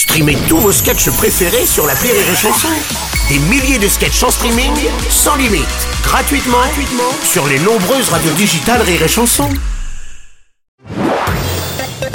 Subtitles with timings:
[0.00, 2.68] Streamez tous vos sketchs préférés sur la Rire et Chanson.
[3.28, 4.72] Des milliers de sketchs en streaming,
[5.10, 5.66] sans limite,
[6.02, 9.50] gratuitement, gratuitement sur les nombreuses radios digitales Rire et Chanson.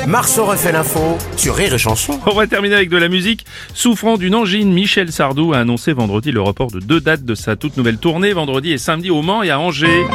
[0.07, 2.19] Marceau refait l'info sur Rire et Chanson.
[2.25, 3.45] On va terminer avec de la musique.
[3.75, 7.55] Souffrant d'une angine, Michel Sardou a annoncé vendredi le report de deux dates de sa
[7.55, 10.05] toute nouvelle tournée, vendredi et samedi au Mans et à Angers.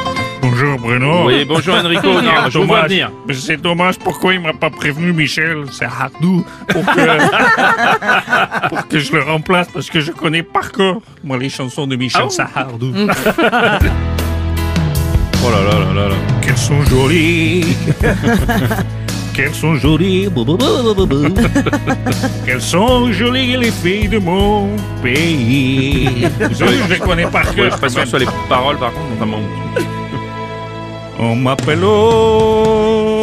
[0.60, 1.24] Bonjour Bruno.
[1.26, 3.10] Oui, bonjour Enrico, non, je vous vois venir.
[3.26, 5.64] Mais C'est dommage, pourquoi il m'a pas prévenu Michel?
[5.70, 10.96] C'est Hardou pour que, pour que je le remplace parce que je connais par cœur
[11.24, 12.92] moi les chansons de Michel Ah bon Sardou.
[15.42, 16.14] Oh là là là là là.
[16.42, 17.64] Qu'elles sont jolies.
[19.34, 20.28] Qu'elles sont jolies.
[22.44, 24.68] Qu'elles sont jolies les filles de mon
[25.02, 26.28] pays.
[26.38, 27.64] Vous savez, je les connais par Ouais, cœur.
[27.64, 29.38] je suis pas sûr sur les paroles par contre, notamment.
[31.22, 33.18] On m'appelle oriental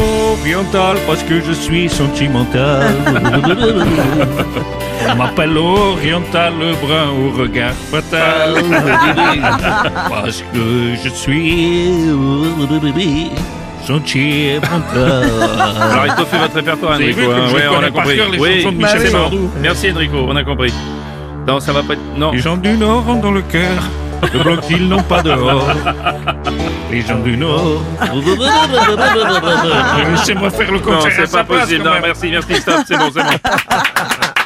[1.06, 2.94] parce que je suis sentimental.
[5.10, 8.54] On m'appelle oriental, le brun au regard fatal.
[10.10, 11.94] Parce que je suis
[13.84, 15.24] sentimental.
[15.80, 17.20] Alors il te fait votre répertoire Enrico.
[17.32, 17.52] hein.
[17.52, 18.16] Ouais, on a compris.
[18.16, 19.18] cœur les Oui, chansons de Michel c'est bon.
[19.18, 19.50] Sardou.
[19.60, 20.72] Merci Enrico, on a compris.
[21.48, 22.02] Non, ça va pas être...
[22.16, 22.30] Non.
[22.32, 23.82] Les gens du Nord ont dans le cœur
[24.34, 25.66] le bloc qu'ils n'ont pas dehors.
[26.90, 27.82] Les gens du Nord.
[30.10, 31.84] Laissez-moi faire le Non, concert à c'est pas possible.
[31.84, 33.28] Non, merci, merci, stop, c'est bon, c'est bon.